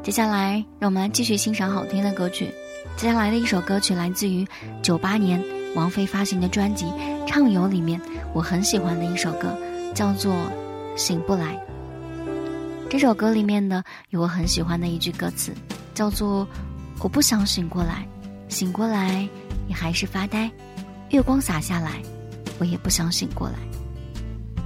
[0.03, 2.51] 接下来，让我们来继续欣赏好听的歌曲。
[2.97, 4.47] 接下来的一首歌曲来自于
[4.83, 5.43] 九八年
[5.75, 6.87] 王菲发行的专辑
[7.27, 8.01] 《畅游》里面，
[8.35, 9.57] 我很喜欢的一首歌，
[9.95, 10.35] 叫做
[10.97, 11.55] 《醒不来》。
[12.91, 15.53] 这首歌里面呢，有我很喜欢的一句歌词，
[15.95, 16.47] 叫做
[17.01, 18.07] “我不想醒过来，
[18.49, 19.27] 醒过来
[19.67, 20.51] 你还是发呆，
[21.11, 22.03] 月光洒下来。”
[22.59, 23.55] 我也不想醒过来。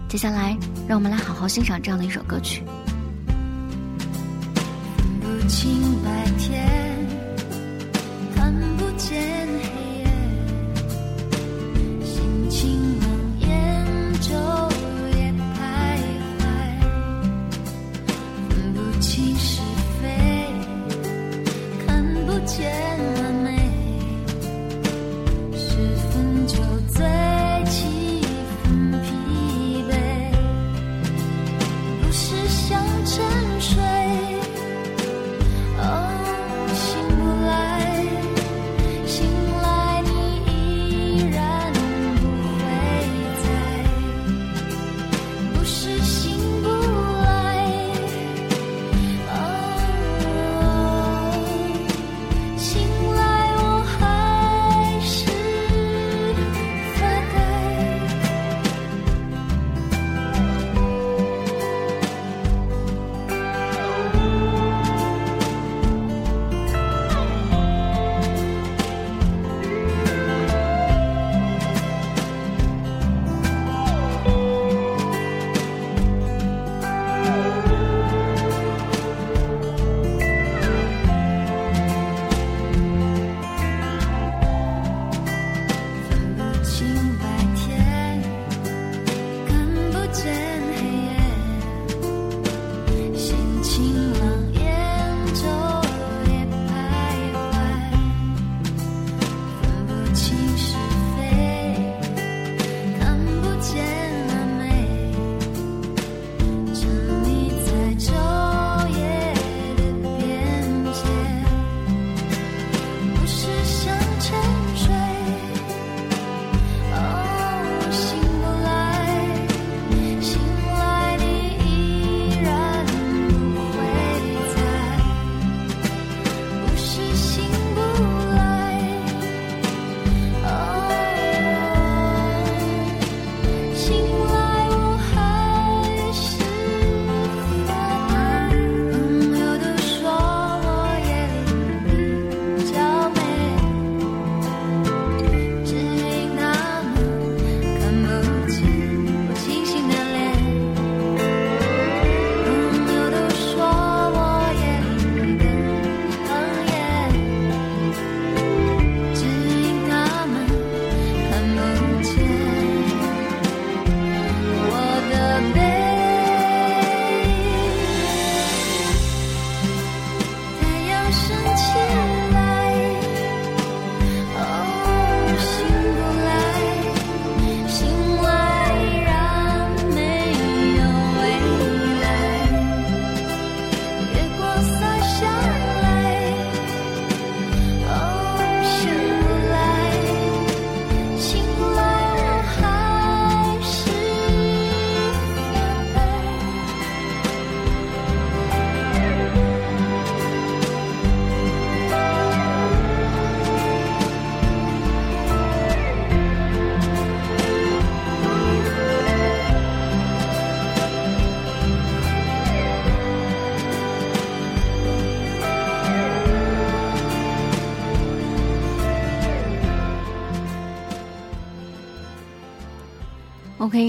[0.09, 0.57] 接下来，
[0.87, 2.63] 让我们来好好欣赏这样的一首歌曲。
[5.21, 5.71] 不清
[6.05, 6.65] 白天，
[8.35, 9.21] 看不见
[9.63, 9.69] 黑
[9.99, 10.07] 夜，
[12.05, 13.01] 心情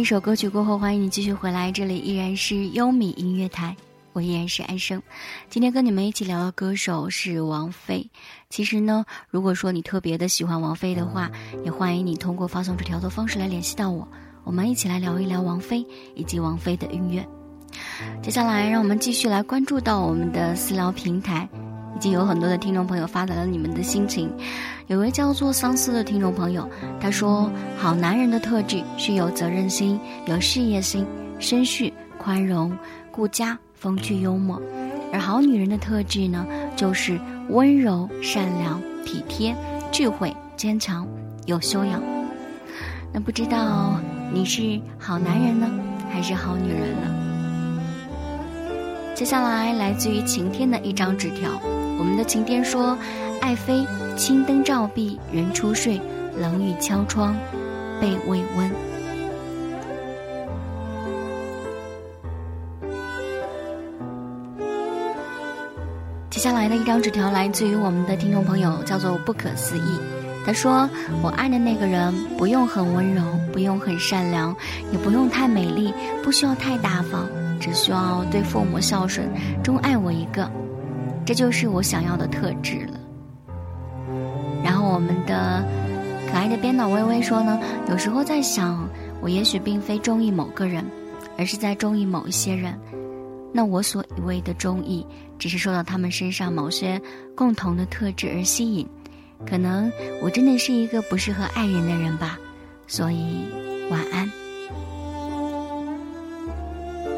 [0.08, 3.76] 首歌曲过后，欢迎你继续回来，这里依然是优米音乐台，
[4.14, 5.03] 我依然是安生。
[5.49, 8.10] 今天跟你们一起聊的歌手是王菲。
[8.49, 11.30] 其实呢，如果说你特别的喜欢王菲的话，
[11.66, 14.08] 也欢迎你通过发送纸条的方式来联系到我，
[14.45, 15.86] 我们一起来聊一聊王菲
[16.16, 17.28] 以及王菲的音乐。
[18.24, 21.49] 接下来，让我们继续来关注到我们的私聊平台。
[21.95, 24.31] 已经有很多的听众朋友发来了你们的心情，
[24.88, 26.69] 有位叫做桑斯的听众朋友，
[26.99, 31.05] 他说：“好男人的特质是有责任心、有事业心、
[31.39, 32.77] 绅士、宽容、
[33.11, 34.61] 顾家、风趣幽默；
[35.11, 37.19] 而好女人的特质呢，就是
[37.49, 39.55] 温柔、善良、体贴、
[39.91, 41.07] 智慧、坚强、
[41.45, 42.01] 有修养。”
[43.11, 43.99] 那不知道
[44.31, 45.67] 你是好男人呢，
[46.11, 47.15] 还是好女人呢？
[49.15, 51.59] 接下来来自于晴天的一张纸条。
[51.98, 52.98] 我们的晴天说
[53.41, 53.86] ：“爱妃，
[54.16, 56.00] 青灯照壁，人初睡，
[56.38, 57.36] 冷雨敲窗，
[58.00, 58.72] 被未温。”
[66.30, 70.00] 接下来的一张纸条来自于我们的听众朋友，叫做不可思议。
[70.45, 70.88] 他说
[71.24, 74.56] ：“我爱的那个人，不用很温柔，不用很善良，
[74.91, 75.91] 也不用太美丽，
[76.24, 77.28] 不需要太大方，
[77.60, 79.28] 只需要对父母孝顺，
[79.64, 80.48] 钟爱我一个。”
[81.28, 82.97] 这就是我想要的特质了。
[84.63, 85.61] 然后我们的
[86.32, 87.59] 可爱的编导微微说呢，
[87.89, 88.88] 有时候在想，
[89.19, 90.86] 我也许并非中意某个人，
[91.38, 92.80] 而是在中意某一些人。
[93.51, 95.05] 那我所以为的中意，
[95.38, 97.01] 只是受到他们身上某些
[97.36, 98.88] 共同的特质而吸引。
[99.45, 99.91] 可能
[100.23, 102.39] 我真的是一个不适合爱人的人吧。
[102.88, 103.43] 所以
[103.91, 104.32] 晚安。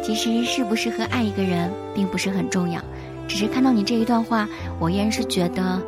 [0.01, 2.83] 其实适不适合爱一个人，并不是很重要。
[3.29, 4.49] 只是看到你这一段话，
[4.79, 5.79] 我依然是觉得，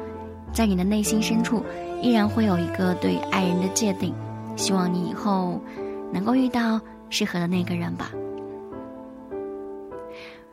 [0.54, 1.66] 在你的内心深处，
[2.00, 4.14] 依然会有一个对爱人的界定。
[4.56, 5.60] 希望你以后
[6.14, 6.80] 能够遇到
[7.10, 8.12] 适合的那个人吧。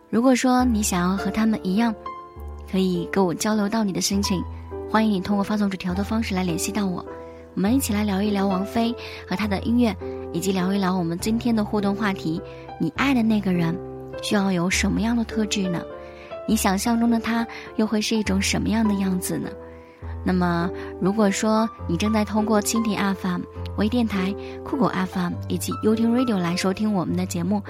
[0.09, 1.95] 如果说你想要和他们一样，
[2.73, 4.43] 可以跟我交流到你的心情，
[4.91, 7.05] 欢迎你通过发送纸条的方式来联系到我，
[7.55, 8.95] 我们一起来聊一聊王菲
[9.29, 9.95] 和她的音乐，
[10.33, 12.41] 以及聊一聊我们今天的互动话题：
[12.81, 13.79] 你爱的那个人
[14.23, 15.83] 需要有什么样的特质呢？
[16.49, 17.47] 你想象中的他
[17.77, 19.49] 又会是一种什么样的样子呢？
[20.25, 20.69] 那么，
[21.01, 23.43] 如果说你正在通过蜻蜓 FM、
[23.77, 24.35] 微电台、
[24.65, 27.63] 酷狗 FM 以及 YouTube Radio 来收听我们的节目，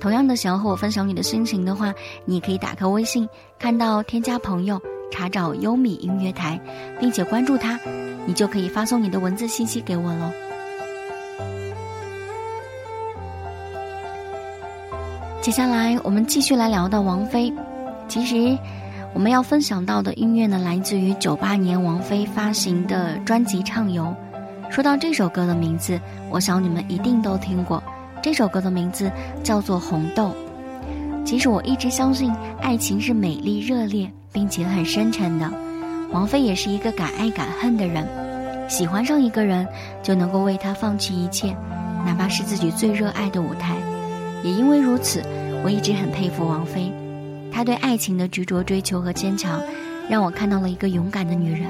[0.00, 1.92] 同样的想要和我分享你的心情的话，
[2.24, 6.60] 你可以打开微信，看到添加朋友，查找优米音乐台，
[7.00, 7.78] 并且关注他，
[8.26, 10.30] 你就可以发送你的文字信息给我喽。
[15.40, 17.52] 接下来，我们继续来聊到王菲。
[18.08, 18.58] 其实，
[19.12, 24.04] 我们要分享到的音乐呢，来自于九八年王菲发行的专辑《畅游》。
[24.72, 26.00] 说到这首歌的名字，
[26.30, 27.82] 我想你们一定都听过。
[28.22, 29.12] 这首歌的名字
[29.44, 30.28] 叫做《红豆》。
[31.24, 32.32] 其实我一直相信，
[32.62, 35.50] 爱情是美丽、热烈，并且很深沉的。
[36.10, 38.08] 王菲也是一个敢爱敢恨的人，
[38.68, 39.68] 喜欢上一个人
[40.02, 41.54] 就能够为他放弃一切，
[42.06, 43.76] 哪怕是自己最热爱的舞台。
[44.42, 45.22] 也因为如此，
[45.62, 46.87] 我一直很佩服王菲。
[47.58, 49.60] 她对爱情的执着追求和坚强，
[50.08, 51.62] 让我看到了一个勇敢的女人。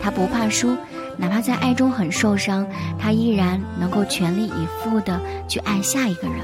[0.00, 0.74] 她不怕输，
[1.18, 2.66] 哪怕在爱中很受伤，
[2.98, 6.38] 她依然能够全力以赴地去爱下一个人，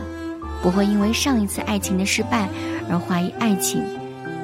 [0.63, 2.47] 不会因为上一次爱情的失败
[2.91, 3.83] 而怀疑爱情。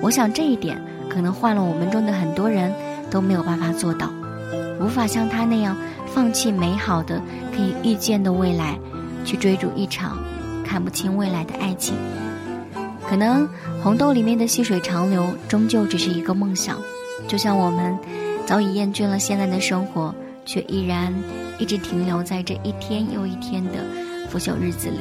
[0.01, 0.81] 我想这一点
[1.11, 2.73] 可能换了我们中的很多人
[3.11, 4.09] 都没有办法做到，
[4.81, 5.77] 无法像她那样
[6.07, 7.21] 放弃美好的
[7.55, 8.79] 可以预见的未来，
[9.23, 10.17] 去追逐一场
[10.65, 11.95] 看不清未来的爱情。
[13.11, 13.49] 可能
[13.83, 16.79] 红豆里面的细水长流，终究只是一个梦想。
[17.27, 17.99] 就像我们
[18.47, 20.15] 早已厌倦了现在的生活，
[20.47, 21.13] 却依然
[21.59, 23.85] 一直停留在这一天又一天的
[24.29, 25.01] 腐朽日子里。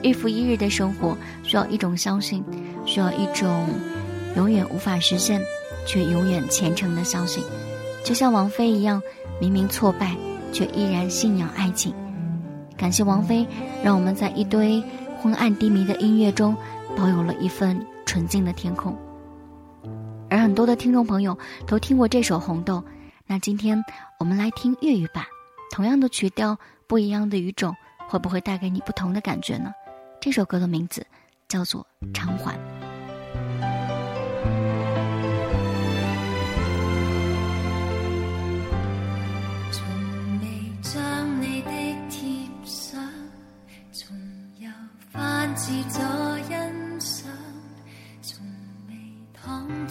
[0.00, 2.40] 日复一日的生活，需要一种相信，
[2.86, 3.66] 需要一种
[4.36, 5.42] 永远无法实现
[5.84, 7.42] 却永远虔诚的相信。
[8.04, 9.02] 就像王菲一样，
[9.40, 10.14] 明明挫败，
[10.52, 11.92] 却依然信仰爱情。
[12.76, 13.44] 感谢王菲，
[13.82, 14.80] 让我们在一堆
[15.20, 16.56] 昏暗低迷的音乐中。
[16.96, 18.96] 保有了一份纯净的天空，
[20.28, 22.78] 而很多的听众朋友都听过这首《红豆》，
[23.26, 23.82] 那今天
[24.18, 25.24] 我们来听粤语版，
[25.70, 27.74] 同样的曲调，不一样的语种，
[28.08, 29.72] 会不会带给你不同的感觉呢？
[30.20, 31.06] 这首歌的名字
[31.48, 32.54] 叫做《偿还》。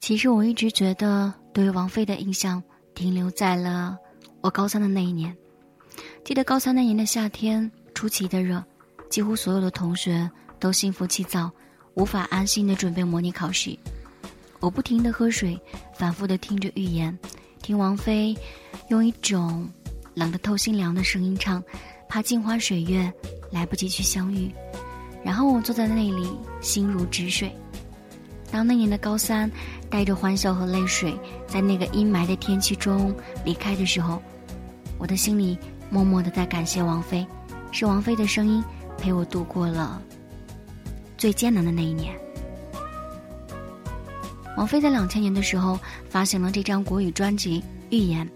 [0.00, 2.62] 其实我一直觉得，对于王菲的印象
[2.94, 3.98] 停留在了
[4.40, 5.36] 我高三的那一年。
[6.24, 8.64] 记得高三那年的夏天，出奇的热，
[9.10, 10.28] 几乎所有的同学
[10.58, 11.50] 都心浮气躁，
[11.94, 13.78] 无法安心的准备模拟考试。
[14.58, 15.60] 我不停的喝水，
[15.94, 17.16] 反复的听着预言，
[17.60, 18.34] 听王菲
[18.88, 19.70] 用一种
[20.14, 21.62] 冷得透心凉的声音唱
[22.08, 23.12] ：“怕镜花水月
[23.52, 24.50] 来不及去相遇。”
[25.22, 26.26] 然后我坐在那里，
[26.62, 27.54] 心如止水。
[28.50, 29.48] 当那年的高三
[29.90, 33.12] 带着欢笑和泪水，在那个阴霾的天气中
[33.44, 34.22] 离开的时候，
[34.98, 35.58] 我的心里
[35.90, 37.26] 默默的在感谢王菲，
[37.72, 38.62] 是王菲的声音
[38.96, 40.00] 陪我度过了
[41.18, 42.14] 最艰难的那一年。
[44.56, 45.78] 王菲在两千年的时候
[46.08, 47.60] 发行了这张国语专辑
[47.90, 48.26] 《预言》，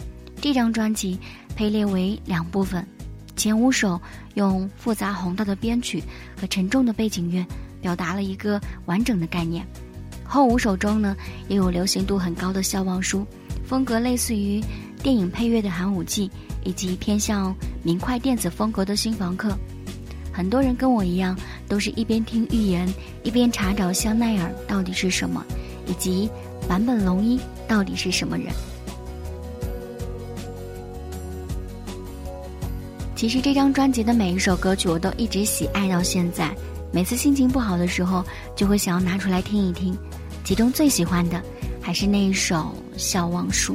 [0.41, 1.19] 这张专辑
[1.55, 2.87] 配列为两部分，
[3.37, 4.01] 前五首
[4.35, 6.03] 用复杂宏大的编曲
[6.41, 7.45] 和沉重的背景乐，
[7.81, 9.67] 表达了一个完整的概念。
[10.27, 11.17] 后五首中呢，
[11.49, 13.21] 也有流行度很高的《笑忘书》，
[13.65, 14.63] 风格类似于
[15.03, 16.29] 电影配乐的《寒武纪》，
[16.65, 19.57] 以及偏向明快电子风格的新房客。
[20.33, 25.45] 很多人跟我一样，都是一边听预言，一边查找香奈儿到底是什么，
[25.87, 26.29] 以及
[26.69, 28.47] 坂本龙一到底是什么人。
[33.15, 36.53] 其实这张专辑的每一首歌曲，我都一直喜爱到现在。
[36.93, 38.25] 每次心情不好的时候，
[38.57, 39.97] 就会想要拿出来听一听。
[40.45, 41.43] 其中最喜欢的
[41.81, 43.75] 还是那一首《笑忘书》。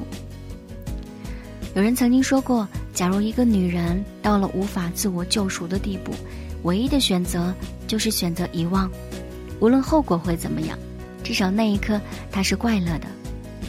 [1.75, 6.11] 有人曾经说过，假如一个女人到了无法自我救赎的地步，
[6.63, 7.53] 唯一的选择
[7.87, 8.89] 就是选择遗忘，
[9.59, 10.77] 无论后果会怎么样，
[11.23, 11.99] 至少那一刻
[12.31, 13.07] 她是快乐的。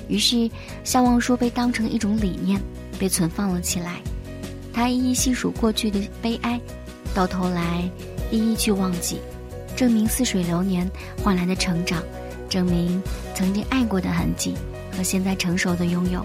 [0.09, 0.37] 于是，
[0.85, 2.61] 《笑忘书》被当成一种理念，
[2.99, 4.01] 被存放了起来。
[4.73, 6.61] 他一一细数过去的悲哀，
[7.15, 7.89] 到头来
[8.31, 9.21] 一一去忘记，
[9.77, 10.89] 证明似水流年
[11.23, 12.03] 换来的成长，
[12.51, 13.03] 证明
[13.35, 14.55] 曾经爱过的痕迹
[14.95, 16.23] 和现在成熟的拥有。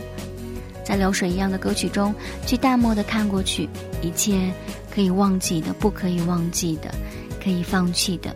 [0.83, 2.13] 在流水一样的歌曲中，
[2.45, 3.69] 去淡漠的看过去，
[4.01, 4.51] 一切
[4.93, 6.93] 可以忘记的、不可以忘记的、
[7.43, 8.35] 可以放弃的、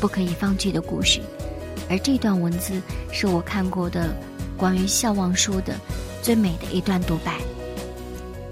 [0.00, 1.20] 不可以放弃的故事。
[1.90, 2.80] 而这段文字
[3.12, 4.16] 是我看过的
[4.56, 5.74] 关于《笑忘书》的
[6.22, 7.38] 最美的一段独白。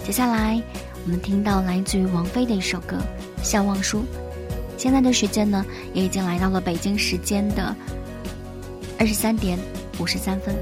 [0.05, 0.63] 接下来，
[1.05, 2.97] 我们听到来自于王菲的一首歌
[3.45, 4.01] 《笑忘书》。
[4.77, 5.65] 现在的时间呢，
[5.95, 7.75] 也已经来到了北京时间的
[9.03, 9.59] 二十三点
[9.99, 10.55] 五十三分。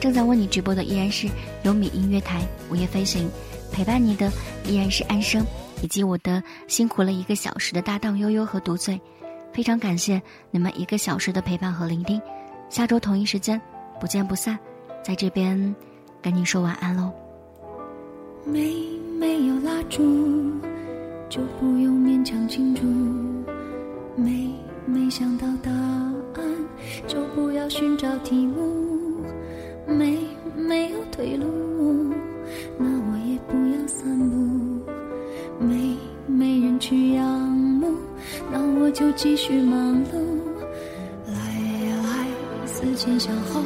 [0.00, 1.28] 正在为你直播的依然是
[1.64, 2.40] 优米音乐台
[2.70, 3.28] 午夜飞行，
[3.70, 4.32] 陪伴你的
[4.66, 5.44] 依然是安生，
[5.82, 8.98] 以及我的辛苦了一个小时的搭档悠悠和独醉，
[9.52, 12.18] 非常感谢你们一个小时的陪伴和聆听，
[12.70, 13.60] 下周同一时间
[14.00, 14.58] 不见不散，
[15.04, 15.76] 在这边
[16.22, 17.12] 跟你说晚安喽。
[18.46, 18.72] 没
[19.20, 20.02] 没有蜡烛，
[21.28, 22.82] 就不用勉强庆祝；
[24.16, 24.48] 没
[24.86, 25.70] 没想到答
[26.34, 26.44] 案，
[27.06, 29.24] 就不要寻找题目。
[29.86, 30.18] 没
[30.56, 31.44] 没有退路，
[32.78, 34.92] 那我也不要散步。
[35.58, 37.94] 没没人去仰慕，
[38.50, 40.18] 那我就继续忙碌。
[41.26, 41.34] 来
[41.86, 43.60] 呀来，思前想后，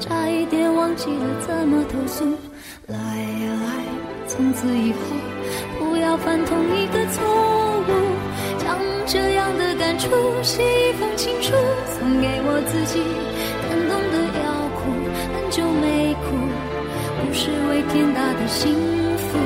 [0.00, 2.24] 差一点忘记了怎么投诉。
[2.86, 4.98] 来呀来，从此以后
[5.78, 7.24] 不要犯同一个错
[7.88, 7.90] 误。
[8.58, 10.10] 将这样的出
[10.42, 11.52] 写一封情书，
[11.98, 13.00] 送给我自己，
[13.68, 14.56] 感动的要。
[14.76, 14.92] 哭，
[15.32, 16.36] 很久没哭，
[17.18, 18.72] 不是为天大的幸
[19.16, 19.38] 福，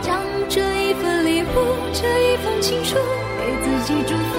[0.00, 1.46] 将这一份礼物，
[1.92, 4.38] 这一封情书，给自己祝福，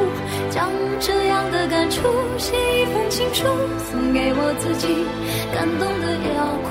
[0.99, 2.01] 这样的感触
[2.37, 3.43] 写一封情书，
[3.89, 4.87] 送给我自己，
[5.53, 6.69] 感动的要哭，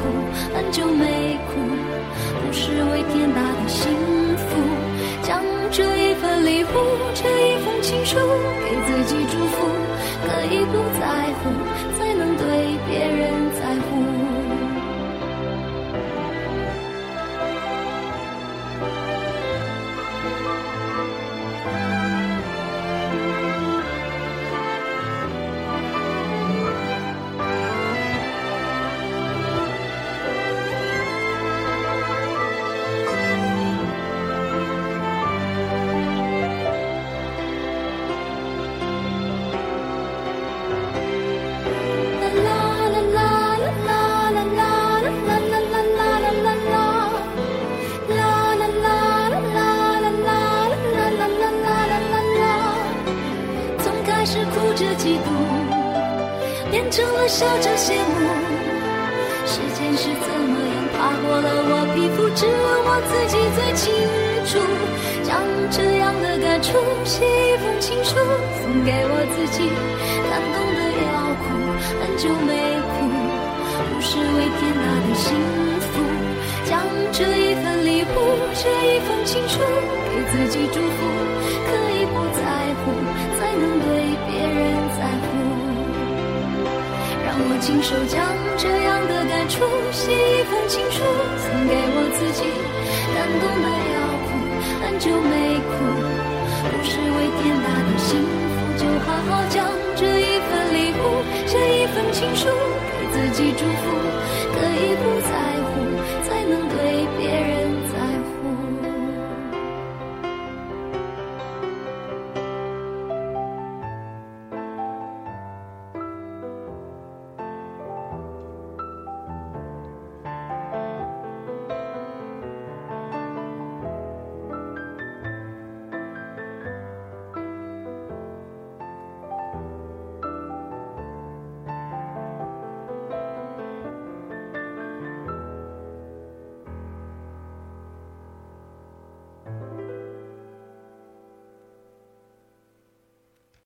[0.55, 1.59] 很久没哭，
[2.43, 3.91] 不失为天大的幸
[4.37, 4.57] 福，
[5.23, 6.69] 将这一份礼物，
[7.15, 8.17] 这一封情书，
[8.63, 9.67] 给自己祝福，
[10.27, 11.07] 可以不在
[11.41, 11.51] 乎，
[11.99, 13.50] 才能对别人
[79.61, 80.99] 给自己祝福，
[81.67, 82.43] 可以不在
[82.81, 82.91] 乎，
[83.39, 83.89] 才能对
[84.27, 84.59] 别人
[84.97, 85.29] 在乎。
[87.25, 88.21] 让我亲手将
[88.59, 90.99] 这样的感触写一封情书，
[91.39, 92.43] 送给我自己，
[93.15, 93.97] 感动的要
[94.27, 94.29] 哭，
[94.83, 95.33] 很久没
[95.71, 95.73] 哭，
[96.69, 99.65] 不是为天大的幸福，就好好将
[99.97, 101.03] 这一份礼物，
[101.47, 103.83] 这一份情书，给自己祝福，
[104.53, 105.60] 可以不在乎，